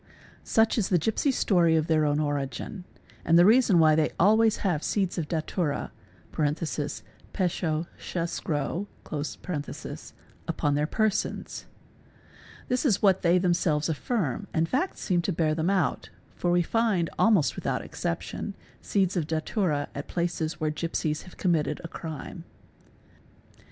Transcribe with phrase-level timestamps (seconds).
[0.43, 2.85] Such is the gipsy story of their own origin
[3.23, 5.91] and the i_ reason why they have always seeds of datwra
[6.33, 7.03] (peshosheskro)
[10.47, 11.65] upon their | persons.
[12.67, 16.49] This is what they themselves affirm and facts seem to bear io them out, for
[16.49, 21.87] we find, almost without exception, seeds of datura at places' where gipsies have committed a
[21.87, 22.43] crime.